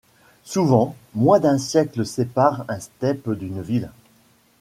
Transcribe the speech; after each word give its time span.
Souvent 0.43 0.95
moins 1.13 1.39
d’un 1.39 1.59
siècle 1.59 2.07
sépare 2.07 2.65
un 2.69 2.79
steppe 2.79 3.29
d’une 3.33 3.61
ville. 3.61 3.91